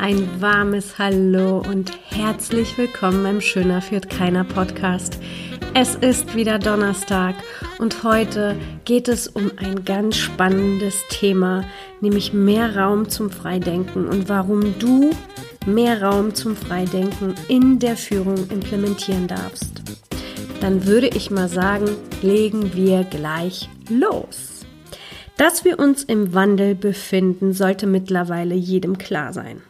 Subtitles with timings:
[0.00, 5.18] ein warmes Hallo und herzlich willkommen beim Schöner führt keiner Podcast.
[5.74, 7.34] Es ist wieder Donnerstag
[7.78, 11.64] und heute geht es um ein ganz spannendes Thema,
[12.00, 15.10] nämlich mehr Raum zum Freidenken und warum du
[15.66, 19.82] mehr Raum zum Freidenken in der Führung implementieren darfst.
[20.62, 21.90] Dann würde ich mal sagen,
[22.22, 24.64] legen wir gleich los.
[25.36, 29.60] Dass wir uns im Wandel befinden, sollte mittlerweile jedem klar sein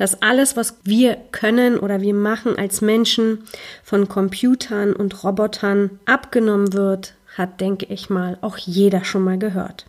[0.00, 3.44] dass alles, was wir können oder wir machen als Menschen
[3.84, 9.84] von Computern und Robotern abgenommen wird, hat, denke ich mal, auch jeder schon mal gehört.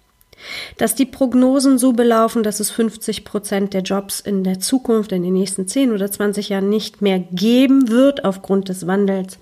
[0.76, 5.24] Dass die Prognosen so belaufen, dass es 50 Prozent der Jobs in der Zukunft, in
[5.24, 9.40] den nächsten 10 oder 20 Jahren nicht mehr geben wird aufgrund des Wandels,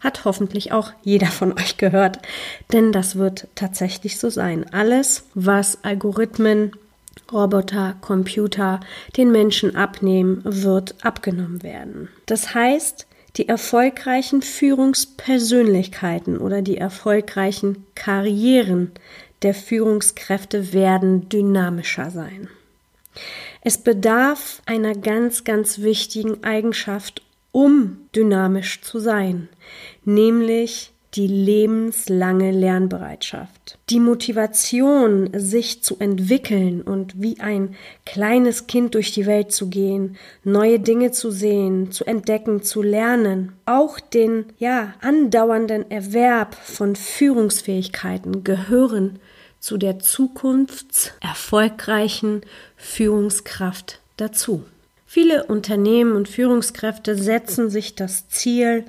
[0.00, 2.20] hat hoffentlich auch jeder von euch gehört.
[2.72, 4.64] Denn das wird tatsächlich so sein.
[4.72, 6.72] Alles, was Algorithmen,
[7.32, 8.80] Roboter, Computer
[9.16, 12.08] den Menschen abnehmen, wird abgenommen werden.
[12.26, 18.90] Das heißt, die erfolgreichen Führungspersönlichkeiten oder die erfolgreichen Karrieren
[19.42, 22.48] der Führungskräfte werden dynamischer sein.
[23.62, 29.48] Es bedarf einer ganz, ganz wichtigen Eigenschaft, um dynamisch zu sein,
[30.04, 37.74] nämlich die lebenslange Lernbereitschaft, die Motivation, sich zu entwickeln und wie ein
[38.06, 43.54] kleines Kind durch die Welt zu gehen, neue Dinge zu sehen, zu entdecken, zu lernen,
[43.66, 49.18] auch den ja andauernden Erwerb von Führungsfähigkeiten gehören
[49.58, 52.42] zu der zukunftserfolgreichen
[52.76, 54.62] Führungskraft dazu.
[55.06, 58.84] Viele Unternehmen und Führungskräfte setzen sich das Ziel,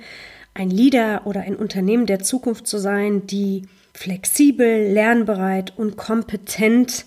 [0.54, 3.62] ein Leader oder ein Unternehmen der Zukunft zu sein, die
[3.94, 7.04] flexibel, lernbereit und kompetent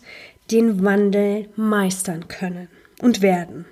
[0.51, 2.67] den Wandel meistern können
[3.01, 3.65] und werden.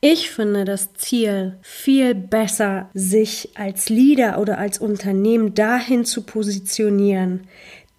[0.00, 7.46] Ich finde das Ziel viel besser, sich als Leader oder als Unternehmen dahin zu positionieren,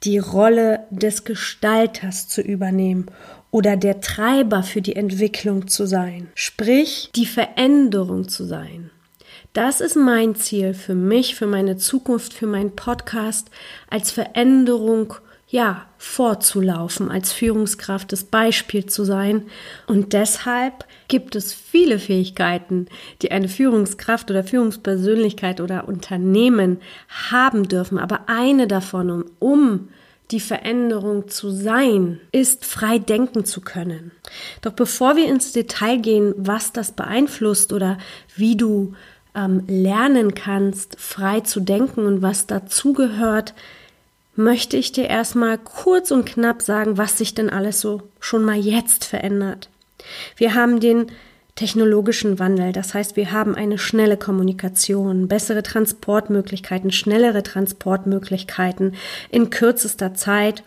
[0.03, 3.07] die Rolle des Gestalters zu übernehmen
[3.49, 8.91] oder der Treiber für die Entwicklung zu sein, sprich die Veränderung zu sein.
[9.55, 13.49] Das ist mein Ziel für mich, für meine Zukunft, für meinen Podcast,
[13.89, 15.13] als Veränderung,
[15.47, 19.43] ja, vorzulaufen, als Führungskraft das Beispiel zu sein.
[19.87, 22.87] Und deshalb gibt es viele Fähigkeiten,
[23.21, 26.81] die eine Führungskraft oder Führungspersönlichkeit oder Unternehmen
[27.29, 27.97] haben dürfen.
[27.97, 29.87] Aber eine davon, um
[30.31, 34.11] die Veränderung zu sein, ist frei denken zu können.
[34.61, 37.97] Doch bevor wir ins Detail gehen, was das beeinflusst oder
[38.35, 38.95] wie du
[39.35, 43.53] ähm, lernen kannst, frei zu denken und was dazugehört,
[44.35, 48.57] möchte ich dir erstmal kurz und knapp sagen, was sich denn alles so schon mal
[48.57, 49.69] jetzt verändert.
[50.35, 51.07] Wir haben den
[51.55, 58.95] technologischen Wandel, das heißt, wir haben eine schnelle Kommunikation, bessere Transportmöglichkeiten, schnellere Transportmöglichkeiten
[59.29, 60.63] in kürzester Zeit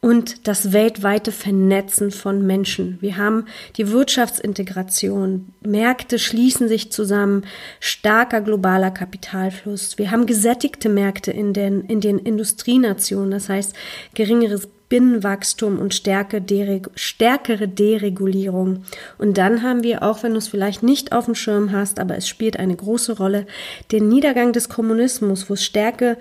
[0.00, 2.98] und das weltweite Vernetzen von Menschen.
[3.00, 3.46] Wir haben
[3.76, 7.44] die Wirtschaftsintegration, Märkte schließen sich zusammen,
[7.80, 9.98] starker globaler Kapitalfluss.
[9.98, 13.74] Wir haben gesättigte Märkte in den, in den Industrienationen, das heißt
[14.14, 18.84] geringeres Binnenwachstum und stärke Dereg stärkere Deregulierung.
[19.18, 22.16] Und dann haben wir, auch wenn du es vielleicht nicht auf dem Schirm hast, aber
[22.16, 23.46] es spielt eine große Rolle,
[23.90, 26.18] den Niedergang des Kommunismus, wo es Stärke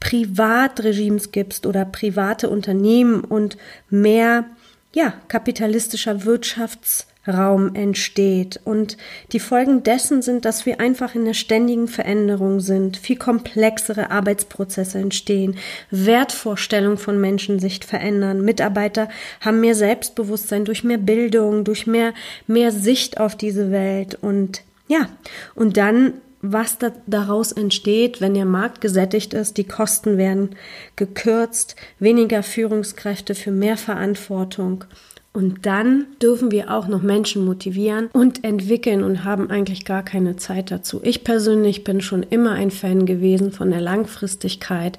[0.00, 3.56] Privatregimes gibst oder private Unternehmen und
[3.90, 4.44] mehr
[4.94, 8.60] ja, kapitalistischer Wirtschaftsraum entsteht.
[8.64, 8.96] Und
[9.32, 14.98] die Folgen dessen sind, dass wir einfach in der ständigen Veränderung sind, viel komplexere Arbeitsprozesse
[14.98, 15.56] entstehen,
[15.90, 19.08] Wertvorstellungen von Menschen sich verändern, Mitarbeiter
[19.40, 22.14] haben mehr Selbstbewusstsein durch mehr Bildung, durch mehr,
[22.46, 24.16] mehr Sicht auf diese Welt.
[24.20, 25.08] Und ja,
[25.54, 30.50] und dann was da, daraus entsteht, wenn der Markt gesättigt ist, die Kosten werden
[30.96, 34.84] gekürzt, weniger Führungskräfte für mehr Verantwortung.
[35.32, 40.36] Und dann dürfen wir auch noch Menschen motivieren und entwickeln und haben eigentlich gar keine
[40.36, 41.00] Zeit dazu.
[41.04, 44.98] Ich persönlich bin schon immer ein Fan gewesen von der Langfristigkeit.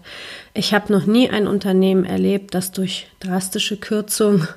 [0.54, 4.48] Ich habe noch nie ein Unternehmen erlebt, das durch drastische Kürzung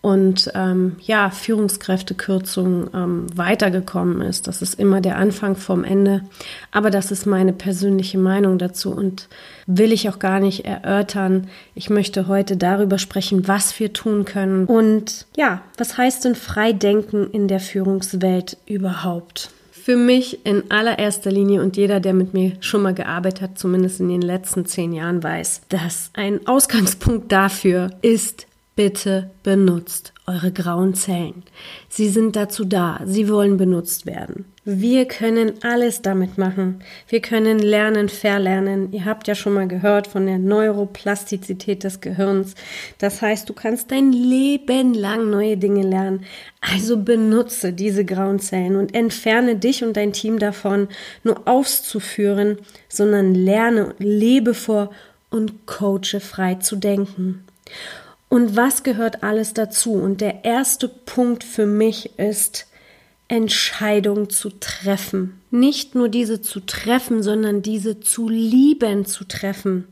[0.00, 4.46] und ähm, ja, Führungskräftekürzung ähm, weitergekommen ist.
[4.46, 6.22] Das ist immer der Anfang vom Ende.
[6.70, 9.28] Aber das ist meine persönliche Meinung dazu und
[9.66, 11.48] will ich auch gar nicht erörtern.
[11.74, 17.30] Ich möchte heute darüber sprechen, was wir tun können und ja, was heißt denn Freidenken
[17.30, 19.50] in der Führungswelt überhaupt?
[19.72, 24.00] Für mich in allererster Linie und jeder, der mit mir schon mal gearbeitet hat, zumindest
[24.00, 28.47] in den letzten zehn Jahren weiß, dass ein Ausgangspunkt dafür ist,
[28.78, 31.42] bitte benutzt eure grauen Zellen.
[31.88, 34.44] Sie sind dazu da, sie wollen benutzt werden.
[34.64, 36.84] Wir können alles damit machen.
[37.08, 38.92] Wir können lernen, verlernen.
[38.92, 42.54] Ihr habt ja schon mal gehört von der Neuroplastizität des Gehirns.
[42.98, 46.24] Das heißt, du kannst dein Leben lang neue Dinge lernen.
[46.60, 50.86] Also benutze diese grauen Zellen und entferne dich und dein Team davon,
[51.24, 52.58] nur auszuführen,
[52.88, 54.90] sondern lerne, lebe vor
[55.30, 57.44] und coache frei zu denken.
[58.28, 59.94] Und was gehört alles dazu?
[59.94, 62.66] Und der erste Punkt für mich ist,
[63.28, 65.40] Entscheidung zu treffen.
[65.50, 69.86] Nicht nur diese zu treffen, sondern diese zu lieben zu treffen.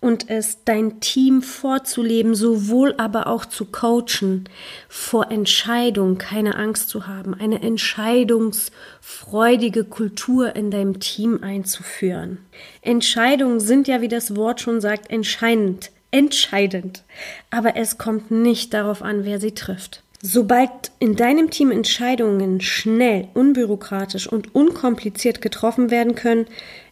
[0.00, 4.48] Und es dein Team vorzuleben, sowohl aber auch zu coachen,
[4.88, 12.38] vor Entscheidung keine Angst zu haben, eine entscheidungsfreudige Kultur in deinem Team einzuführen.
[12.80, 17.02] Entscheidungen sind ja, wie das Wort schon sagt, entscheidend entscheidend.
[17.50, 20.02] Aber es kommt nicht darauf an, wer sie trifft.
[20.20, 26.46] Sobald in deinem Team Entscheidungen schnell, unbürokratisch und unkompliziert getroffen werden können,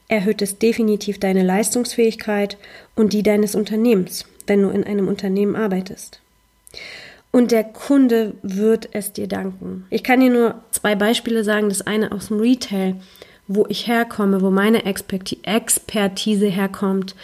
[0.09, 2.57] erhöht es definitiv deine Leistungsfähigkeit
[2.95, 6.21] und die deines Unternehmens, wenn du in einem Unternehmen arbeitest.
[7.33, 9.87] Und der Kunde wird es dir danken.
[9.91, 11.69] Ich kann dir nur zwei Beispiele sagen.
[11.69, 12.97] Das eine aus dem Retail,
[13.49, 17.15] wo ich herkomme, wo meine Expertise herkommt.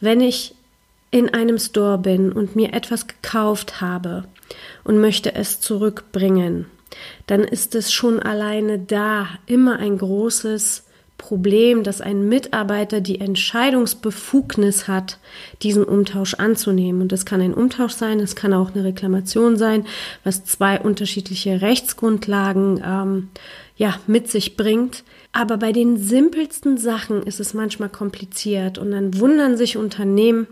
[0.00, 0.54] Wenn ich
[1.12, 4.24] in einem Store bin und mir etwas gekauft habe
[4.82, 6.66] und möchte es zurückbringen,
[7.26, 10.84] dann ist es schon alleine da immer ein großes
[11.18, 15.18] Problem, dass ein Mitarbeiter die Entscheidungsbefugnis hat,
[15.62, 17.02] diesen Umtausch anzunehmen.
[17.02, 19.86] Und das kann ein Umtausch sein, es kann auch eine Reklamation sein,
[20.24, 23.28] was zwei unterschiedliche Rechtsgrundlagen ähm,
[23.76, 25.04] ja, mit sich bringt.
[25.34, 30.46] Aber bei den simpelsten Sachen ist es manchmal kompliziert und dann wundern sich Unternehmen,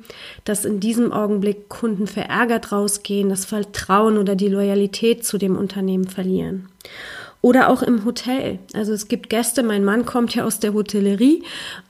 [0.44, 6.08] dass in diesem Augenblick Kunden verärgert rausgehen, das Vertrauen oder die Loyalität zu dem Unternehmen
[6.08, 6.70] verlieren.
[7.42, 8.58] Oder auch im Hotel.
[8.74, 11.42] Also es gibt Gäste, mein Mann kommt ja aus der Hotellerie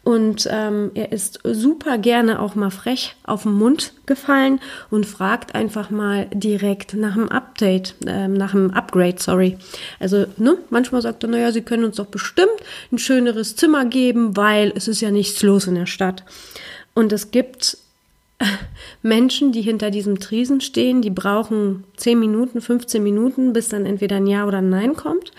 [0.04, 4.60] und ähm, er ist super gerne auch mal frech auf den Mund gefallen
[4.90, 9.58] und fragt einfach mal direkt nach dem Update, äh, nach dem Upgrade, sorry.
[9.98, 12.48] Also ne, manchmal sagt er, naja, Sie können uns doch bestimmt
[12.92, 16.24] ein schöneres Zimmer geben, weil es ist ja nichts los in der Stadt.
[16.94, 17.76] Und es gibt
[19.02, 24.16] Menschen, die hinter diesem Triesen stehen, die brauchen 10 Minuten, 15 Minuten, bis dann entweder
[24.16, 25.32] ein Ja oder ein Nein kommt.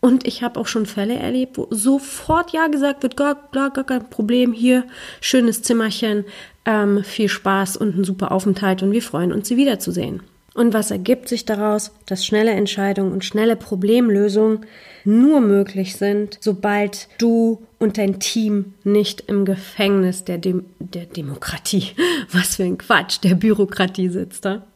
[0.00, 3.84] Und ich habe auch schon Fälle erlebt, wo sofort Ja gesagt wird, gar, gar, gar
[3.84, 4.84] kein Problem, hier,
[5.20, 6.24] schönes Zimmerchen,
[6.64, 10.22] ähm, viel Spaß und ein super Aufenthalt und wir freuen uns, Sie wiederzusehen.
[10.58, 11.92] Und was ergibt sich daraus?
[12.06, 14.66] Dass schnelle Entscheidungen und schnelle Problemlösungen
[15.04, 21.92] nur möglich sind, sobald du und dein Team nicht im Gefängnis der, Dem der Demokratie,
[22.32, 24.46] was für ein Quatsch, der Bürokratie sitzt.
[24.46, 24.66] Da?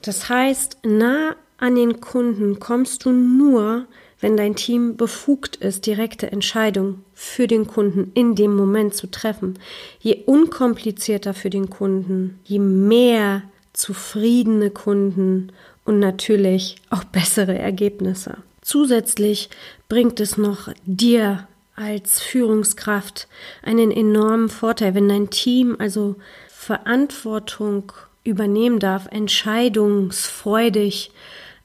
[0.00, 3.86] Das heißt, nah an den Kunden kommst du nur,
[4.18, 9.60] wenn dein Team befugt ist, direkte Entscheidungen für den Kunden in dem Moment zu treffen.
[10.00, 15.52] Je unkomplizierter für den Kunden, je mehr zufriedene Kunden
[15.84, 18.36] und natürlich auch bessere Ergebnisse.
[18.60, 19.50] Zusätzlich
[19.88, 23.28] bringt es noch dir als Führungskraft
[23.62, 26.16] einen enormen Vorteil, wenn dein Team also
[26.48, 27.92] Verantwortung
[28.24, 31.10] übernehmen darf, entscheidungsfreudig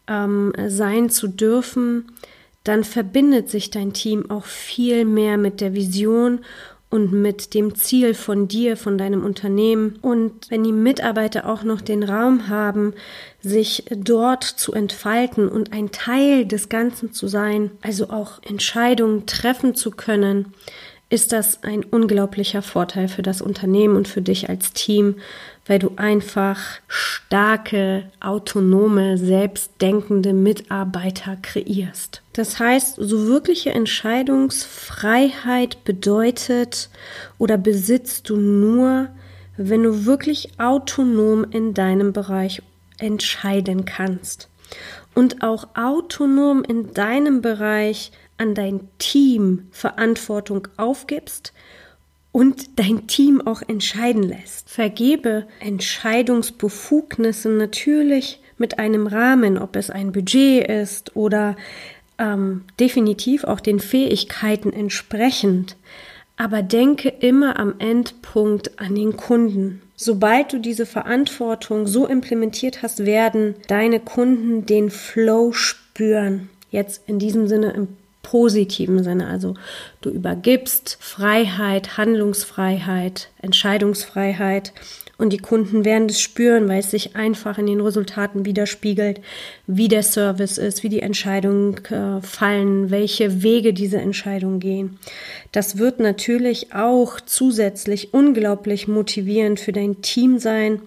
[0.08, 2.12] ähm, sein zu dürfen,
[2.64, 6.40] dann verbindet sich dein Team auch viel mehr mit der Vision
[6.90, 10.00] und mit dem Ziel von dir, von deinem Unternehmen.
[10.02, 12.94] Und wenn die Mitarbeiter auch noch den Raum haben,
[13.42, 19.76] sich dort zu entfalten und ein Teil des Ganzen zu sein, also auch Entscheidungen treffen
[19.76, 20.54] zu können,
[21.10, 25.16] ist das ein unglaublicher Vorteil für das Unternehmen und für dich als Team,
[25.66, 32.22] weil du einfach starke, autonome, selbstdenkende Mitarbeiter kreierst.
[32.34, 36.90] Das heißt, so wirkliche Entscheidungsfreiheit bedeutet
[37.38, 39.08] oder besitzt du nur,
[39.56, 42.62] wenn du wirklich autonom in deinem Bereich
[43.00, 44.50] entscheiden kannst
[45.16, 51.54] und auch autonom in deinem Bereich an dein Team Verantwortung aufgibst
[52.32, 54.70] und dein Team auch entscheiden lässt.
[54.70, 61.56] Vergebe Entscheidungsbefugnisse natürlich mit einem Rahmen, ob es ein Budget ist oder
[62.20, 65.78] ähm, definitiv auch den Fähigkeiten entsprechend.
[66.36, 69.82] Aber denke immer am Endpunkt an den Kunden.
[69.96, 76.50] Sobald du diese Verantwortung so implementiert hast, werden deine Kunden den Flow spüren.
[76.70, 77.88] Jetzt in diesem Sinne im
[78.28, 79.28] positiven Sinne.
[79.28, 79.54] Also
[80.02, 84.74] du übergibst Freiheit, Handlungsfreiheit, Entscheidungsfreiheit
[85.20, 89.22] Und die Kunden werden das spüren, weil es sich einfach in den Resultaten widerspiegelt,
[89.66, 95.00] wie der Service ist, wie die Entscheidungen äh, fallen, welche Wege diese Entscheidungen gehen.
[95.54, 100.82] Das wird natürlich auch zusätzlich unglaublich motivierend für dein Team sein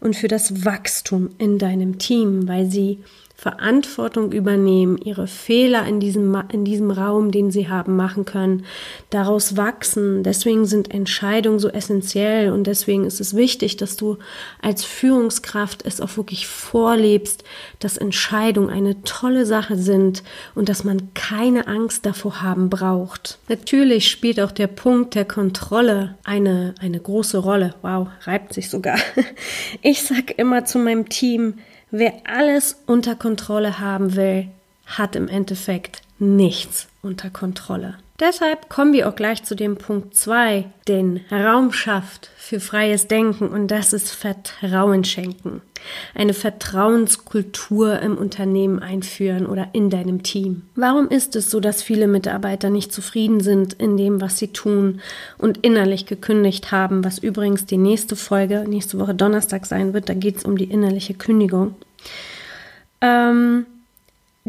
[0.00, 2.98] und für das Wachstum in deinem Team, weil sie
[3.40, 8.64] Verantwortung übernehmen, ihre Fehler in diesem, in diesem Raum, den sie haben, machen können,
[9.10, 10.24] daraus wachsen.
[10.24, 14.18] Deswegen sind Entscheidungen so essentiell und deswegen ist es wichtig, dass du
[14.60, 17.44] als Führungskraft es auch wirklich vorlebst,
[17.78, 20.24] dass Entscheidungen eine tolle Sache sind
[20.56, 23.38] und dass man keine Angst davor haben braucht.
[23.48, 27.76] Natürlich spielt auch der Punkt der Kontrolle eine, eine große Rolle.
[27.82, 28.98] Wow, reibt sich sogar.
[29.82, 31.54] Ich sag immer zu meinem Team,
[31.90, 34.48] Wer alles unter Kontrolle haben will,
[34.86, 37.96] hat im Endeffekt nichts unter Kontrolle.
[38.20, 43.46] Deshalb kommen wir auch gleich zu dem Punkt 2, den Raum schafft für freies Denken
[43.46, 45.62] und das ist Vertrauen schenken.
[46.16, 50.62] Eine Vertrauenskultur im Unternehmen einführen oder in deinem Team.
[50.74, 55.00] Warum ist es so, dass viele Mitarbeiter nicht zufrieden sind in dem, was sie tun
[55.36, 60.14] und innerlich gekündigt haben, was übrigens die nächste Folge nächste Woche Donnerstag sein wird, da
[60.14, 61.76] geht es um die innerliche Kündigung.
[63.00, 63.66] Ähm,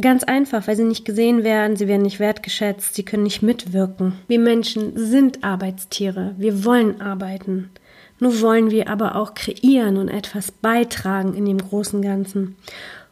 [0.01, 4.13] Ganz einfach, weil sie nicht gesehen werden, sie werden nicht wertgeschätzt, sie können nicht mitwirken.
[4.27, 7.69] Wir Menschen sind Arbeitstiere, wir wollen arbeiten.
[8.19, 12.55] Nur wollen wir aber auch kreieren und etwas beitragen in dem großen Ganzen.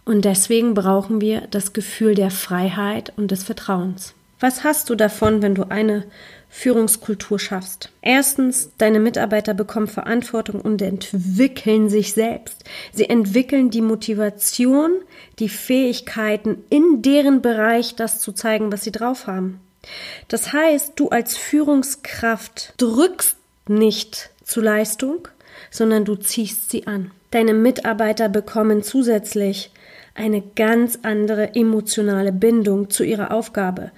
[0.05, 4.13] Und deswegen brauchen wir das Gefühl der Freiheit und des Vertrauens.
[4.39, 6.05] Was hast du davon, wenn du eine
[6.49, 7.91] Führungskultur schaffst.
[8.01, 12.63] Erstens, deine Mitarbeiter bekommen Verantwortung und entwickeln sich selbst.
[12.93, 14.91] Sie entwickeln die Motivation,
[15.39, 19.59] die Fähigkeiten in deren Bereich, das zu zeigen, was sie drauf haben.
[20.27, 25.27] Das heißt, du als Führungskraft drückst nicht zu Leistung,
[25.69, 27.11] sondern du ziehst sie an.
[27.31, 29.69] Deine Mitarbeiter bekommen zusätzlich
[30.17, 33.91] eine ganz andere emotionale Bindung zu ihrer Aufgabe,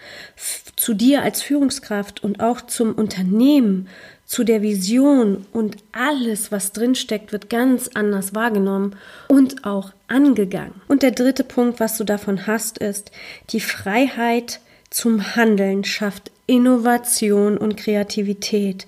[0.75, 3.87] zu dir als Führungskraft und auch zum Unternehmen,
[4.25, 8.95] zu der Vision und alles, was drinsteckt, wird ganz anders wahrgenommen
[9.27, 10.81] und auch angegangen.
[10.87, 13.11] Und der dritte Punkt, was du davon hast, ist,
[13.49, 14.59] die Freiheit
[14.91, 18.87] zum Handeln schafft Innovation und Kreativität.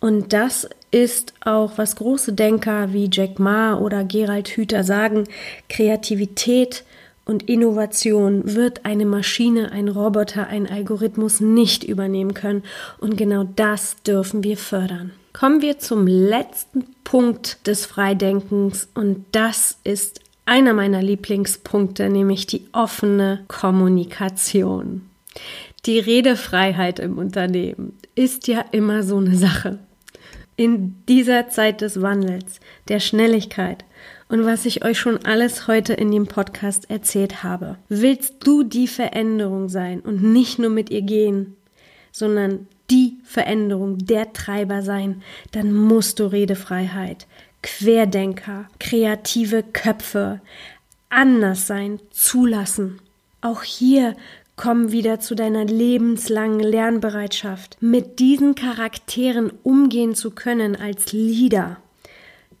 [0.00, 5.24] Und das ist auch, was große Denker wie Jack Ma oder Gerald Hüther sagen,
[5.68, 6.84] Kreativität
[7.24, 12.62] und Innovation wird eine Maschine, ein Roboter, ein Algorithmus nicht übernehmen können.
[12.98, 15.10] Und genau das dürfen wir fördern.
[15.32, 22.68] Kommen wir zum letzten Punkt des Freidenkens und das ist einer meiner Lieblingspunkte, nämlich die
[22.70, 25.10] offene Kommunikation.
[25.86, 29.80] Die Redefreiheit im Unternehmen ist ja immer so eine Sache
[30.56, 33.84] in dieser Zeit des Wandels, der Schnelligkeit
[34.28, 37.76] und was ich euch schon alles heute in dem Podcast erzählt habe.
[37.88, 41.56] Willst du die Veränderung sein und nicht nur mit ihr gehen,
[42.12, 47.26] sondern die Veränderung, der Treiber sein, dann musst du Redefreiheit,
[47.62, 50.40] Querdenker, kreative Köpfe,
[51.08, 53.00] anders sein, zulassen.
[53.40, 54.16] Auch hier
[54.56, 57.76] Komm wieder zu deiner lebenslangen Lernbereitschaft.
[57.80, 61.78] Mit diesen Charakteren umgehen zu können als Leader,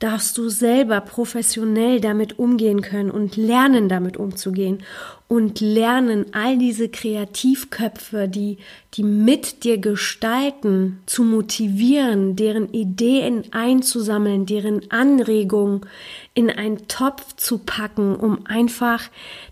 [0.04, 4.82] darfst du selber professionell damit umgehen können und lernen, damit umzugehen
[5.28, 8.58] und lernen, all diese Kreativköpfe, die,
[8.92, 15.80] die mit dir gestalten, zu motivieren, deren Ideen einzusammeln, deren Anregungen
[16.34, 19.04] in einen Topf zu packen, um einfach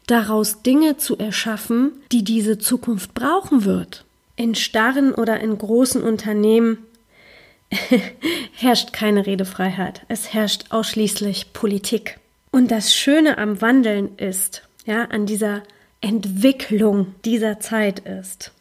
[0.07, 4.05] daraus Dinge zu erschaffen, die diese Zukunft brauchen wird.
[4.37, 6.77] In starren oder in großen Unternehmen
[8.55, 10.03] herrscht keine Redefreiheit.
[10.09, 12.19] Es herrscht ausschließlich Politik.
[12.51, 15.63] Und das Schöne am Wandeln ist, ja, an dieser
[16.01, 18.53] Entwicklung dieser Zeit ist,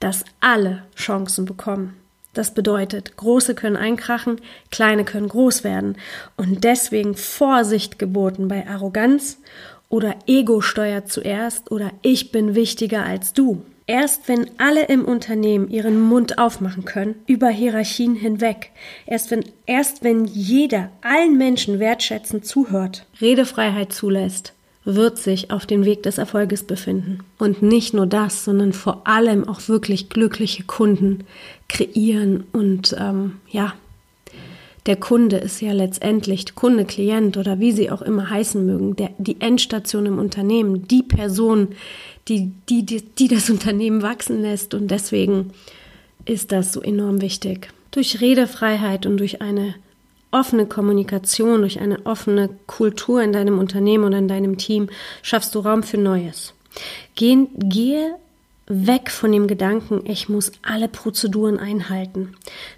[0.00, 1.96] dass alle Chancen bekommen.
[2.34, 4.40] Das bedeutet, Große können einkrachen,
[4.70, 5.96] Kleine können groß werden.
[6.36, 9.38] Und deswegen Vorsicht geboten bei Arroganz
[9.88, 13.62] oder Ego steuert zuerst oder ich bin wichtiger als du.
[13.90, 18.70] Erst wenn alle im Unternehmen ihren Mund aufmachen können, über Hierarchien hinweg,
[19.06, 24.52] erst wenn, erst wenn jeder allen Menschen wertschätzend zuhört, Redefreiheit zulässt,
[24.84, 27.20] wird sich auf dem Weg des Erfolges befinden.
[27.38, 31.24] Und nicht nur das, sondern vor allem auch wirklich glückliche Kunden
[31.70, 33.72] kreieren und ähm, ja,
[34.88, 39.10] der Kunde ist ja letztendlich Kunde, Klient oder wie sie auch immer heißen mögen, der,
[39.18, 41.68] die Endstation im Unternehmen, die Person,
[42.26, 44.72] die, die, die, die das Unternehmen wachsen lässt.
[44.72, 45.50] Und deswegen
[46.24, 47.68] ist das so enorm wichtig.
[47.90, 49.74] Durch Redefreiheit und durch eine
[50.30, 54.88] offene Kommunikation, durch eine offene Kultur in deinem Unternehmen oder in deinem Team
[55.20, 56.54] schaffst du Raum für Neues.
[57.14, 58.14] Geh, gehe
[58.66, 62.34] weg von dem Gedanken, ich muss alle Prozeduren einhalten.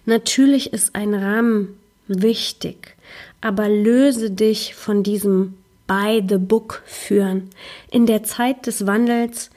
[0.06, 1.79] Natürlich ist ein Rahmen
[2.10, 2.96] wichtig,
[3.40, 5.54] aber löse dich von diesem
[5.86, 7.50] by the book führen.
[7.90, 9.50] In der Zeit des Wandels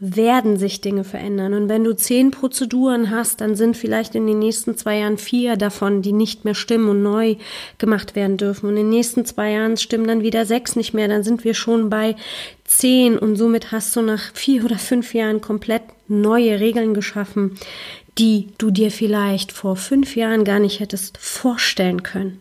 [0.00, 1.52] werden sich Dinge verändern.
[1.52, 5.56] Und wenn du zehn Prozeduren hast, dann sind vielleicht in den nächsten zwei Jahren vier
[5.56, 7.36] davon, die nicht mehr stimmen und neu
[7.76, 8.66] gemacht werden dürfen.
[8.66, 11.06] Und in den nächsten zwei Jahren stimmen dann wieder sechs nicht mehr.
[11.06, 12.16] Dann sind wir schon bei
[12.64, 17.58] zehn und somit hast du nach vier oder fünf Jahren komplett neue Regeln geschaffen,
[18.20, 22.40] die du dir vielleicht vor fünf Jahren gar nicht hättest vorstellen können.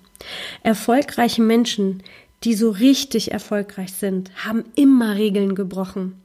[0.61, 2.03] Erfolgreiche Menschen,
[2.43, 6.21] die so richtig erfolgreich sind, haben immer Regeln gebrochen.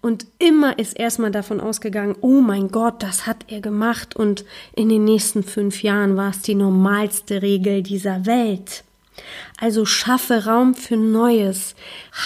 [0.00, 4.88] Und immer ist erstmal davon ausgegangen, oh mein Gott, das hat er gemacht und in
[4.88, 8.82] den nächsten fünf Jahren war es die normalste Regel dieser Welt.
[9.60, 11.76] Also schaffe Raum für Neues.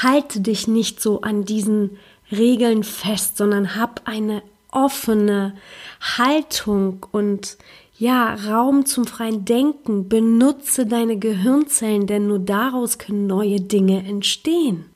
[0.02, 1.98] Halte dich nicht so an diesen
[2.30, 5.54] Regeln fest, sondern hab eine offene
[6.00, 7.56] Haltung und
[7.98, 10.08] ja, Raum zum freien Denken.
[10.08, 14.86] Benutze deine Gehirnzellen, denn nur daraus können neue Dinge entstehen.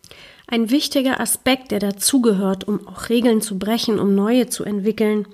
[0.48, 5.26] Ein wichtiger Aspekt, der dazugehört, um auch Regeln zu brechen, um neue zu entwickeln,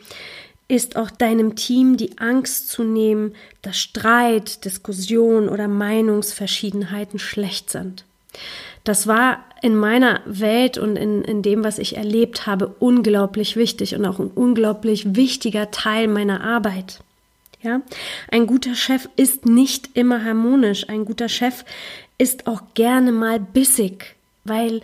[0.68, 8.04] ist auch deinem Team die Angst zu nehmen, dass Streit, Diskussion oder Meinungsverschiedenheiten schlecht sind.
[8.84, 13.94] Das war in meiner Welt und in, in dem, was ich erlebt habe, unglaublich wichtig
[13.94, 17.00] und auch ein unglaublich wichtiger Teil meiner Arbeit.
[17.62, 17.80] Ja,
[18.28, 20.88] ein guter Chef ist nicht immer harmonisch.
[20.88, 21.64] Ein guter Chef
[22.18, 24.80] ist auch gerne mal bissig weil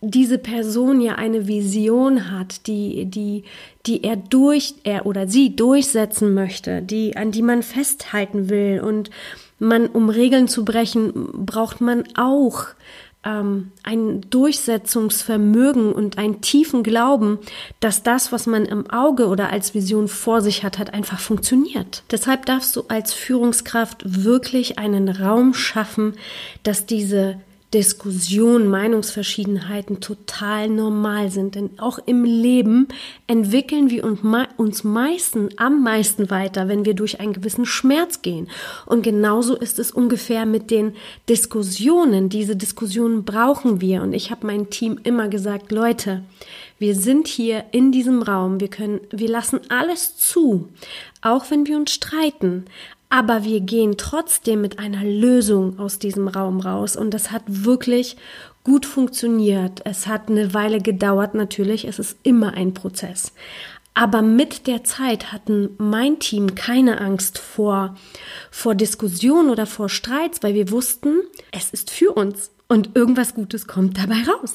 [0.00, 3.44] diese Person ja eine Vision hat, die, die,
[3.86, 8.80] die er durch, er oder sie durchsetzen möchte, die, an die man festhalten will.
[8.80, 9.10] Und
[9.60, 11.12] man, um Regeln zu brechen,
[11.46, 12.66] braucht man auch
[13.24, 17.38] ähm, ein Durchsetzungsvermögen und einen tiefen Glauben,
[17.80, 22.02] dass das, was man im Auge oder als Vision vor sich hat, hat einfach funktioniert.
[22.10, 26.14] Deshalb darfst du als Führungskraft wirklich einen Raum schaffen,
[26.62, 27.38] dass diese
[27.74, 31.54] Diskussionen, Meinungsverschiedenheiten total normal sind.
[31.54, 32.88] Denn auch im Leben
[33.26, 38.48] entwickeln wir uns meisten, am meisten weiter, wenn wir durch einen gewissen Schmerz gehen.
[38.84, 40.94] Und genauso ist es ungefähr mit den
[41.28, 42.28] Diskussionen.
[42.28, 44.02] Diese Diskussionen brauchen wir.
[44.02, 46.22] Und ich habe meinem Team immer gesagt, Leute,
[46.78, 48.60] wir sind hier in diesem Raum.
[48.60, 50.68] Wir können, wir lassen alles zu.
[51.22, 52.64] Auch wenn wir uns streiten
[53.12, 58.16] aber wir gehen trotzdem mit einer Lösung aus diesem Raum raus und das hat wirklich
[58.64, 59.82] gut funktioniert.
[59.84, 63.32] Es hat eine Weile gedauert natürlich, es ist immer ein Prozess.
[63.92, 67.98] Aber mit der Zeit hatten mein Team keine Angst vor,
[68.50, 71.20] vor Diskussion oder vor Streits, weil wir wussten,
[71.50, 74.54] es ist für uns und irgendwas Gutes kommt dabei raus.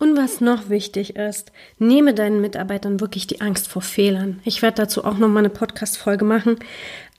[0.00, 4.40] Und was noch wichtig ist, nehme deinen Mitarbeitern wirklich die Angst vor Fehlern.
[4.44, 6.56] Ich werde dazu auch noch mal eine Podcast-Folge machen.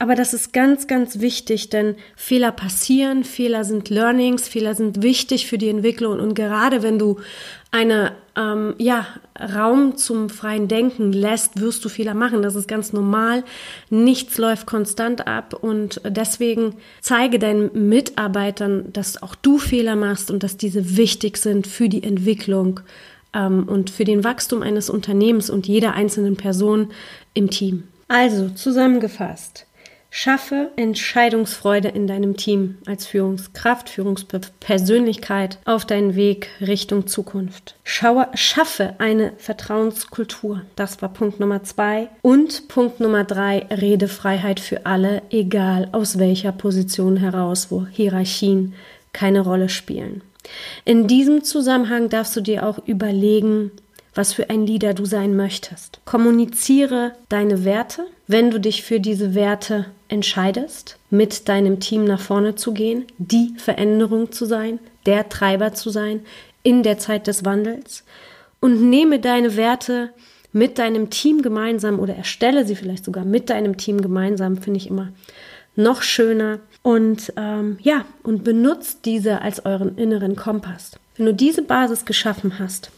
[0.02, 5.48] Aber das ist ganz, ganz wichtig, denn Fehler passieren, Fehler sind Learnings, Fehler sind wichtig
[5.48, 6.22] für die Entwicklung.
[6.22, 7.18] Und gerade wenn du
[7.72, 9.06] eine, ähm, ja,
[9.38, 12.42] Raum zum freien Denken lässt, wirst du Fehler machen.
[12.42, 13.44] Das ist ganz normal.
[13.90, 20.44] Nichts läuft konstant ab und deswegen zeige deinen Mitarbeitern, dass auch du Fehler machst und
[20.44, 22.80] dass diese wichtig sind für die Entwicklung
[23.34, 26.88] ähm, und für den Wachstum eines Unternehmens und jeder einzelnen Person
[27.34, 27.84] im Team.
[28.08, 29.66] Also zusammengefasst.
[30.12, 37.76] Schaffe Entscheidungsfreude in deinem Team als Führungskraft, Führungspersönlichkeit auf deinen Weg Richtung Zukunft.
[37.84, 40.64] Schaue, schaffe eine Vertrauenskultur.
[40.76, 42.10] Das war Punkt Nummer zwei.
[42.24, 48.74] Und Punkt Nummer drei, Redefreiheit für alle, egal aus welcher Position heraus, wo Hierarchien
[49.14, 50.22] keine Rolle spielen.
[50.86, 53.72] In diesem Zusammenhang darfst du dir auch überlegen,
[54.16, 56.02] was für ein Leader du sein möchtest.
[56.06, 62.56] Kommuniziere deine Werte, wenn du dich für diese Werte entscheidest, mit deinem Team nach vorne
[62.56, 66.22] zu gehen, die Veränderung zu sein, der Treiber zu sein
[66.64, 68.04] in der Zeit des Wandels
[68.60, 70.10] und nehme deine Werte
[70.52, 74.90] mit deinem Team gemeinsam oder erstelle sie vielleicht sogar mit deinem Team gemeinsam, finde ich
[74.90, 75.10] immer
[75.76, 76.60] noch schöner.
[76.82, 80.92] Und ähm, ja, und benutzt diese als euren inneren Kompass.
[81.16, 82.92] Wenn du diese Basis geschaffen hast,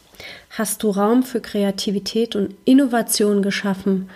[0.50, 4.08] hast du Raum für Kreativität und Innovation geschaffen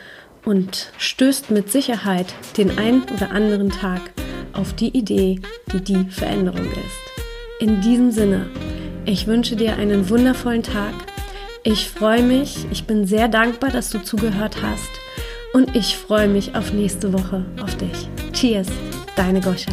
[0.47, 4.01] und stößt mit Sicherheit den einen oder anderen Tag
[4.55, 5.41] auf die Idee,
[5.73, 7.61] die die Veränderung ist.
[7.61, 8.47] In diesem Sinne,
[9.05, 10.95] ich wünsche dir einen wundervollen Tag.
[11.63, 14.91] Ich freue mich, ich bin sehr dankbar, dass du zugehört hast
[15.53, 18.09] und ich freue mich auf nächste Woche auf dich.
[18.33, 18.69] Cheers,
[19.17, 19.73] deine Goscha.